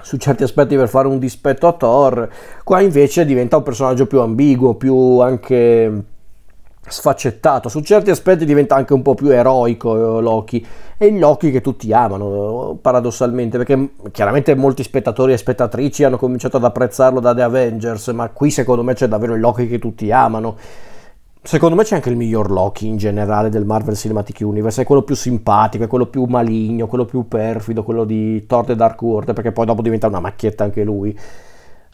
su 0.01 0.17
certi 0.17 0.43
aspetti 0.43 0.77
per 0.77 0.89
fare 0.89 1.09
un 1.09 1.19
dispetto 1.19 1.67
a 1.67 1.73
Thor, 1.73 2.29
qua 2.63 2.81
invece 2.81 3.25
diventa 3.25 3.59
un 3.59 3.63
personaggio 3.63 4.07
più 4.07 4.21
ambiguo, 4.21 4.75
più 4.75 5.19
anche 5.21 6.05
sfaccettato, 6.87 7.69
su 7.69 7.81
certi 7.81 8.11
aspetti 8.11 8.45
diventa 8.45 8.75
anche 8.75 8.93
un 8.93 9.03
po' 9.03 9.15
più 9.15 9.29
eroico 9.29 10.19
eh, 10.19 10.23
Loki. 10.23 10.67
E 10.97 11.07
il 11.07 11.19
Loki 11.19 11.51
che 11.51 11.61
tutti 11.61 11.93
amano 11.93 12.79
paradossalmente 12.81 13.57
perché 13.59 13.91
chiaramente 14.13 14.55
molti 14.55 14.83
spettatori 14.83 15.33
e 15.33 15.37
spettatrici 15.37 16.05
hanno 16.05 16.17
cominciato 16.17 16.57
ad 16.59 16.65
apprezzarlo 16.65 17.21
da 17.21 17.35
The 17.35 17.43
Avengers 17.43 18.09
ma 18.09 18.29
qui 18.31 18.51
secondo 18.51 18.83
me 18.83 18.95
c'è 18.95 19.09
davvero 19.09 19.35
il 19.35 19.41
Loki 19.41 19.67
che 19.67 19.79
tutti 19.79 20.11
amano. 20.13 20.57
Secondo 21.43 21.77
me 21.77 21.83
c'è 21.83 21.97
anche 21.97 22.09
il 22.09 22.17
miglior 22.17 22.51
Loki 22.51 22.87
in 22.87 22.97
generale 22.97 23.51
del 23.51 23.67
Marvel 23.67 23.97
Cinematic 23.97 24.39
Universe 24.41 24.81
è 24.81 24.85
quello 24.87 25.03
più 25.03 25.15
simpatico, 25.15 25.85
è 25.85 25.87
quello 25.87 26.07
più 26.07 26.25
maligno 26.25 26.87
quello 26.87 27.05
più 27.05 27.29
perfido, 27.29 27.83
quello 27.83 28.05
di 28.05 28.47
Thor 28.47 28.65
The 28.65 28.75
Dark 28.75 29.01
World 29.03 29.35
perché 29.35 29.53
poi 29.53 29.67
dopo 29.67 29.83
diventa 29.83 30.07
una 30.07 30.21
macchietta 30.21 30.65
anche 30.65 30.85
lui 30.85 31.19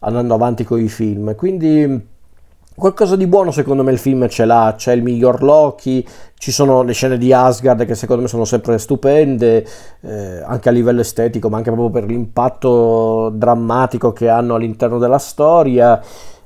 andando 0.00 0.35
avanti 0.35 0.64
con 0.64 0.80
i 0.80 0.88
film. 0.88 1.35
Quindi 1.35 2.18
qualcosa 2.80 3.14
di 3.14 3.28
buono 3.28 3.52
secondo 3.52 3.84
me 3.84 3.92
il 3.92 3.99
film 3.99 4.26
ce 4.26 4.44
l'ha, 4.44 4.75
c'è 4.76 4.92
il 4.92 5.04
miglior 5.04 5.42
Loki, 5.42 6.04
ci 6.34 6.50
sono 6.50 6.82
le 6.82 6.92
scene 6.92 7.16
di 7.16 7.32
Asgard 7.32 7.84
che 7.84 7.94
secondo 7.94 8.22
me 8.22 8.28
sono 8.28 8.44
sempre 8.44 8.78
stupende, 8.78 9.64
eh, 10.00 10.42
anche 10.44 10.68
a 10.68 10.72
livello 10.72 11.02
estetico, 11.02 11.49
ma 11.49 11.58
anche 11.58 11.70
proprio 11.70 11.90
per 11.90 12.10
l'impatto 12.10 13.30
drammatico 13.32 14.12
che 14.12 14.28
hanno 14.28 14.56
all'interno 14.56 14.99
della 14.99 15.18
storia. 15.18 16.00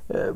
Eh, 0.05 0.33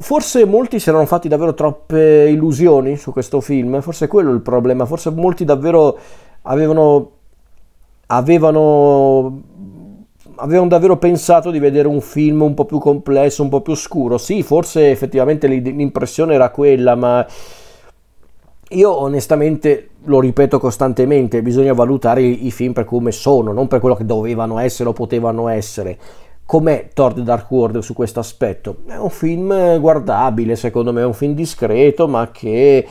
forse 0.00 0.44
molti 0.44 0.78
si 0.78 0.88
erano 0.88 1.06
fatti 1.06 1.28
davvero 1.28 1.54
troppe 1.54 2.28
illusioni 2.28 2.96
su 2.96 3.10
questo 3.12 3.40
film, 3.40 3.80
forse 3.80 4.06
quello 4.06 4.30
è 4.30 4.34
il 4.34 4.42
problema, 4.42 4.84
forse 4.86 5.10
molti 5.10 5.44
davvero 5.44 5.98
avevano, 6.42 7.10
avevano 8.06 9.42
avevano 10.40 10.68
davvero 10.68 10.96
pensato 10.96 11.50
di 11.50 11.58
vedere 11.58 11.86
un 11.86 12.00
film 12.00 12.42
un 12.42 12.54
po' 12.54 12.64
più 12.64 12.78
complesso, 12.78 13.42
un 13.42 13.48
po' 13.48 13.60
più 13.60 13.74
scuro. 13.74 14.18
Sì, 14.18 14.42
forse 14.42 14.90
effettivamente 14.90 15.46
l'impressione 15.46 16.34
era 16.34 16.50
quella, 16.50 16.94
ma 16.94 17.26
io 18.70 18.92
onestamente 18.92 19.88
lo 20.04 20.20
ripeto 20.20 20.58
costantemente, 20.58 21.42
bisogna 21.42 21.72
valutare 21.72 22.22
i 22.22 22.50
film 22.50 22.72
per 22.72 22.84
come 22.84 23.12
sono, 23.12 23.52
non 23.52 23.68
per 23.68 23.80
quello 23.80 23.96
che 23.96 24.04
dovevano 24.04 24.58
essere 24.58 24.88
o 24.88 24.92
potevano 24.92 25.48
essere. 25.48 25.98
Com'è 26.46 26.88
Thor 26.92 27.14
The 27.14 27.22
Dark 27.22 27.50
World 27.50 27.78
su 27.78 27.94
questo 27.94 28.18
aspetto? 28.20 28.78
È 28.86 28.96
un 28.96 29.10
film 29.10 29.78
guardabile, 29.78 30.56
secondo 30.56 30.92
me, 30.92 31.02
è 31.02 31.04
un 31.04 31.14
film 31.14 31.34
discreto, 31.34 32.08
ma 32.08 32.30
che 32.32 32.86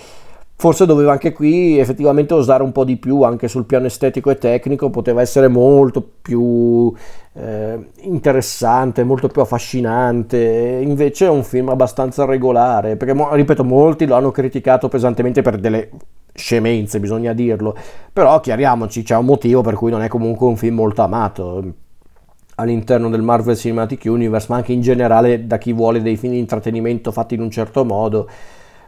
forse 0.59 0.85
doveva 0.85 1.13
anche 1.13 1.31
qui 1.31 1.79
effettivamente 1.79 2.33
osare 2.33 2.63
un 2.63 2.73
po' 2.73 2.83
di 2.83 2.97
più 2.97 3.21
anche 3.21 3.47
sul 3.47 3.63
piano 3.63 3.85
estetico 3.85 4.29
e 4.29 4.35
tecnico, 4.35 4.89
poteva 4.89 5.21
essere 5.21 5.47
molto 5.47 6.05
più 6.21 6.93
eh, 7.31 7.79
interessante, 8.01 9.05
molto 9.05 9.29
più 9.29 9.41
affascinante, 9.41 10.81
invece 10.83 11.27
è 11.27 11.29
un 11.29 11.45
film 11.45 11.69
abbastanza 11.69 12.25
regolare, 12.25 12.97
perché 12.97 13.15
ripeto, 13.35 13.63
molti 13.63 14.05
lo 14.05 14.15
hanno 14.15 14.31
criticato 14.31 14.89
pesantemente 14.89 15.41
per 15.41 15.59
delle 15.59 15.91
scemenze, 16.33 16.99
bisogna 16.99 17.31
dirlo, 17.31 17.73
però 18.11 18.41
chiariamoci, 18.41 19.01
c'è 19.01 19.15
un 19.15 19.25
motivo 19.27 19.61
per 19.61 19.75
cui 19.75 19.91
non 19.91 20.01
è 20.01 20.09
comunque 20.09 20.45
un 20.45 20.57
film 20.57 20.75
molto 20.75 21.01
amato 21.01 21.63
all'interno 22.55 23.09
del 23.09 23.21
Marvel 23.21 23.55
Cinematic 23.55 24.03
Universe, 24.07 24.47
ma 24.49 24.57
anche 24.57 24.73
in 24.73 24.81
generale 24.81 25.47
da 25.47 25.57
chi 25.57 25.71
vuole 25.71 26.01
dei 26.01 26.17
film 26.17 26.33
di 26.33 26.39
intrattenimento 26.39 27.13
fatti 27.13 27.35
in 27.35 27.41
un 27.41 27.49
certo 27.49 27.85
modo 27.85 28.27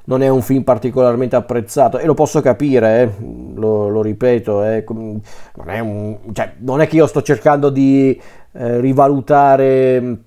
non 0.05 0.21
è 0.23 0.27
un 0.27 0.41
film 0.41 0.63
particolarmente 0.63 1.35
apprezzato 1.35 1.97
e 1.99 2.05
lo 2.05 2.13
posso 2.13 2.41
capire, 2.41 3.01
eh, 3.01 3.11
lo, 3.55 3.87
lo, 3.89 4.01
ripeto, 4.01 4.63
eh, 4.63 4.83
non, 4.87 5.21
è 5.65 5.79
un, 5.79 6.17
cioè, 6.33 6.53
non, 6.59 6.81
è 6.81 6.87
che 6.87 6.95
io 6.95 7.07
sto 7.07 7.21
cercando 7.21 7.69
di 7.69 8.19
eh, 8.53 8.79
rivalutare 8.79 10.17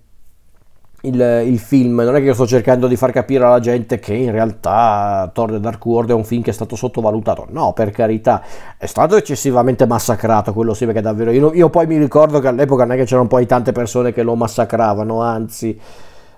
il, 1.03 1.43
il, 1.47 1.59
film, 1.59 2.01
non 2.01 2.17
è 2.17 2.21
che 2.21 2.27
io 2.27 2.35
sto 2.35 2.47
cercando 2.47 2.87
di 2.87 2.97
far 2.97 3.13
capire 3.13 3.45
alla 3.45 3.61
gente 3.61 3.99
che 3.99 4.15
in 4.15 4.31
realtà 4.31 5.31
Thor 5.35 5.51
The 5.51 5.61
Dark 5.61 5.85
World 5.85 6.11
è 6.11 6.15
un 6.15 6.25
film 6.25 6.43
che 6.43 6.51
è 6.51 6.55
stato 6.55 6.77
sottovalutato, 6.77 7.47
no 7.51 7.73
per 7.73 7.91
carità, 7.91 8.43
è 8.79 8.87
stato 8.87 9.17
eccessivamente 9.17 9.87
massacrato, 9.87 10.53
quello 10.53 10.73
sì 10.73 10.87
perché 10.87 11.01
davvero, 11.01 11.31
io, 11.31 11.53
io 11.53 11.69
poi 11.69 11.87
mi 11.87 11.99
ricordo 11.99 12.39
che 12.39 12.49
all'epoca 12.49 12.85
non 12.85 12.95
è 12.95 12.99
che 12.99 13.05
c'erano 13.05 13.29
poi 13.29 13.45
tante 13.47 13.73
persone 13.73 14.13
che 14.13 14.23
lo 14.23 14.35
massacravano, 14.35 15.21
anzi... 15.21 15.79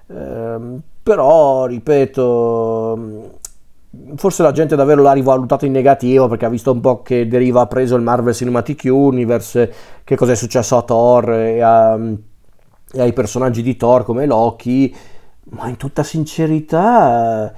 Ehm, 0.09 0.81
però 1.03 1.67
ripeto 1.67 3.39
forse 4.17 4.43
la 4.43 4.53
gente 4.53 4.77
davvero 4.77 5.03
l'ha 5.03 5.13
rivalutato 5.13 5.65
in 5.65 5.73
negativo 5.73 6.29
perché 6.29 6.45
ha 6.45 6.51
visto 6.51 6.71
un 6.71 6.81
po' 6.81 7.03
che 7.03 7.27
deriva 7.27 7.63
ha 7.63 7.67
preso 7.67 7.97
il 7.97 8.03
Marvel 8.03 8.35
Cinematic 8.35 8.83
Universe 8.85 9.73
che 10.05 10.17
cosa 10.17 10.33
è 10.33 10.35
successo 10.35 10.77
a 10.77 10.83
Thor 10.83 11.33
e, 11.33 11.61
a, 11.61 11.99
e 11.99 13.01
ai 13.01 13.13
personaggi 13.13 13.63
di 13.63 13.77
Thor 13.77 14.05
come 14.05 14.27
Loki 14.27 14.95
ma 15.51 15.69
in 15.69 15.77
tutta 15.77 16.03
sincerità 16.03 17.53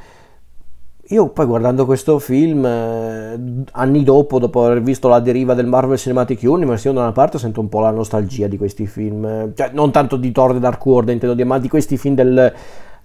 io 1.10 1.28
poi 1.28 1.46
guardando 1.46 1.86
questo 1.86 2.18
film 2.18 2.64
anni 2.64 4.02
dopo 4.04 4.38
dopo 4.38 4.64
aver 4.64 4.82
visto 4.82 5.08
la 5.08 5.20
deriva 5.20 5.54
del 5.54 5.66
Marvel 5.66 5.96
Cinematic 5.96 6.40
Universe 6.42 6.88
io 6.88 6.94
da 6.94 7.00
una 7.00 7.12
parte 7.12 7.38
sento 7.38 7.60
un 7.60 7.68
po' 7.68 7.80
la 7.80 7.90
nostalgia 7.90 8.46
di 8.46 8.58
questi 8.58 8.86
film 8.86 9.52
cioè 9.54 9.70
non 9.72 9.90
tanto 9.90 10.16
di 10.16 10.30
Thor 10.32 10.52
The 10.52 10.58
Dark 10.58 10.84
World 10.84 11.08
intendo 11.08 11.34
dire 11.34 11.48
ma 11.48 11.58
di 11.58 11.68
questi 11.68 11.96
film 11.96 12.14
del 12.14 12.52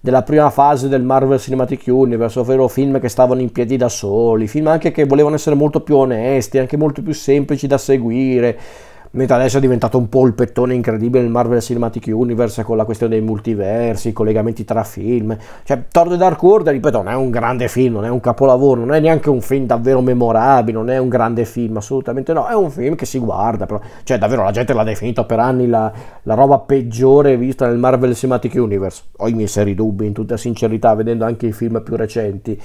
della 0.04 0.22
prima 0.22 0.50
fase 0.50 0.88
del 0.88 1.02
Marvel 1.02 1.40
Cinematic 1.40 1.84
Universe, 1.86 2.38
ovvero 2.38 2.68
film 2.68 3.00
che 3.00 3.08
stavano 3.08 3.40
in 3.40 3.50
piedi 3.50 3.78
da 3.78 3.88
soli, 3.88 4.46
film 4.46 4.66
anche 4.66 4.90
che 4.90 5.06
volevano 5.06 5.36
essere 5.36 5.56
molto 5.56 5.80
più 5.80 5.96
onesti, 5.96 6.58
anche 6.58 6.76
molto 6.76 7.00
più 7.00 7.14
semplici 7.14 7.66
da 7.66 7.78
seguire 7.78 8.58
mentre 9.14 9.36
adesso 9.36 9.58
è 9.58 9.60
diventato 9.60 9.98
un 9.98 10.08
po' 10.08 10.26
il 10.26 10.34
pettone 10.34 10.74
incredibile 10.74 11.24
il 11.24 11.30
Marvel 11.30 11.60
Cinematic 11.60 12.06
Universe 12.08 12.62
con 12.62 12.76
la 12.76 12.84
questione 12.84 13.16
dei 13.16 13.24
multiversi, 13.24 14.08
i 14.08 14.12
collegamenti 14.12 14.64
tra 14.64 14.84
film. 14.84 15.36
Cioè, 15.64 15.84
Thor 15.90 16.08
The 16.08 16.16
Dark 16.16 16.42
World, 16.42 16.68
ripeto, 16.68 17.02
non 17.02 17.12
è 17.12 17.16
un 17.16 17.30
grande 17.30 17.68
film, 17.68 17.94
non 17.94 18.04
è 18.04 18.08
un 18.08 18.20
capolavoro, 18.20 18.80
non 18.80 18.94
è 18.94 19.00
neanche 19.00 19.30
un 19.30 19.40
film 19.40 19.66
davvero 19.66 20.00
memorabile, 20.00 20.76
non 20.76 20.90
è 20.90 20.98
un 20.98 21.08
grande 21.08 21.44
film, 21.44 21.76
assolutamente 21.76 22.32
no, 22.32 22.46
è 22.46 22.54
un 22.54 22.70
film 22.70 22.94
che 22.94 23.06
si 23.06 23.18
guarda, 23.18 23.66
però, 23.66 23.80
cioè 24.02 24.18
davvero 24.18 24.42
la 24.42 24.50
gente 24.50 24.72
l'ha 24.72 24.84
definito 24.84 25.24
per 25.26 25.38
anni 25.38 25.66
la, 25.66 25.92
la 26.22 26.34
roba 26.34 26.58
peggiore 26.58 27.36
vista 27.36 27.66
nel 27.66 27.78
Marvel 27.78 28.14
Cinematic 28.14 28.54
Universe. 28.54 29.02
Ho 29.18 29.28
i 29.28 29.32
miei 29.32 29.48
seri 29.48 29.74
dubbi, 29.74 30.06
in 30.06 30.12
tutta 30.12 30.36
sincerità, 30.36 30.94
vedendo 30.94 31.24
anche 31.24 31.46
i 31.46 31.52
film 31.52 31.82
più 31.82 31.96
recenti 31.96 32.60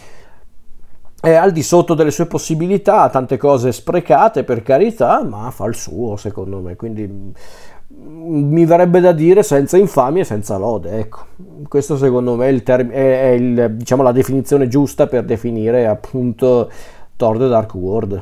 è 1.22 1.34
al 1.34 1.52
di 1.52 1.64
sotto 1.64 1.94
delle 1.94 2.12
sue 2.12 2.26
possibilità, 2.28 3.10
tante 3.10 3.38
cose 3.38 3.72
sprecate 3.72 4.44
per 4.44 4.64
carità, 4.64 5.24
ma 5.24 5.52
fa 5.52 5.66
il 5.66 5.76
suo 5.76 6.16
secondo 6.16 6.60
me, 6.60 6.76
quindi 6.76 7.08
mm, 7.08 8.52
mi 8.52 8.66
verrebbe 8.66 9.00
da 9.02 9.12
dire 9.12 9.44
senza 9.44 9.78
infamia 9.78 10.22
e 10.22 10.26
senza 10.26 10.58
lode, 10.58 10.98
ecco, 10.98 11.26
questo 11.68 11.98
secondo 11.98 12.36
me 12.36 12.48
è, 12.48 12.52
il 12.52 12.64
term- 12.64 12.92
è, 12.92 13.22
è 13.22 13.28
il, 13.32 13.76
diciamo, 13.76 14.04
la 14.04 14.12
definizione 14.14 14.68
giusta 14.68 15.08
per 15.08 15.26
definire 15.26 15.88
appunto 15.88 16.72
Thor 17.16 17.38
The 17.38 17.48
Dark 17.48 17.74
World. 17.74 18.22